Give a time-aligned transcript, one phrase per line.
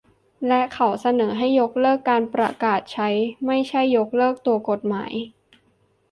[0.47, 3.09] และเขาเสนอให้ยกเลิกการประกาศใช้
[3.45, 5.13] ไม่ใช่ยกเลิกตัวกฎหมาย